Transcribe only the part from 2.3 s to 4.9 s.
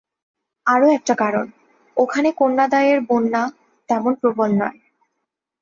কন্যাদায়ের বন্যা তেমন প্রবল নয়।